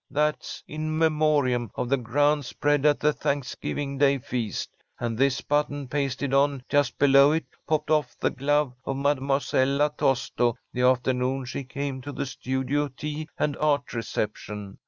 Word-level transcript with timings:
"That's 0.09 0.63
'In 0.67 0.97
Memoriam' 0.97 1.69
of 1.75 1.87
the 1.89 1.97
grand 1.97 2.43
spread 2.45 2.87
at 2.87 2.99
the 2.99 3.13
Thanksgiving 3.13 3.99
Day 3.99 4.17
feast. 4.17 4.71
And 4.99 5.15
this 5.15 5.41
button 5.41 5.87
pasted 5.87 6.33
on 6.33 6.63
just 6.67 6.97
below 6.97 7.33
it, 7.33 7.45
popped 7.67 7.91
off 7.91 8.17
the 8.19 8.31
glove 8.31 8.73
of 8.83 8.97
Mademoiselle 8.97 9.75
La 9.77 9.89
Tosto 9.89 10.57
the 10.73 10.81
afternoon 10.81 11.45
she 11.45 11.63
came 11.63 12.01
to 12.01 12.11
the 12.11 12.25
Studio 12.25 12.87
Tea 12.87 13.29
and 13.37 13.55
Art 13.57 13.93
reception. 13.93 14.79